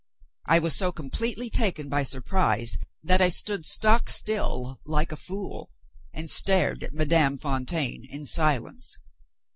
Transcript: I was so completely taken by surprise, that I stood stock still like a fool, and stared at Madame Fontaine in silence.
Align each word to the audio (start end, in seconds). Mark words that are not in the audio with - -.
I 0.47 0.57
was 0.57 0.75
so 0.75 0.91
completely 0.91 1.51
taken 1.51 1.87
by 1.87 2.01
surprise, 2.01 2.75
that 3.03 3.21
I 3.21 3.29
stood 3.29 3.67
stock 3.67 4.09
still 4.09 4.79
like 4.83 5.11
a 5.11 5.15
fool, 5.15 5.69
and 6.11 6.27
stared 6.27 6.83
at 6.83 6.91
Madame 6.95 7.37
Fontaine 7.37 8.05
in 8.09 8.25
silence. 8.25 8.97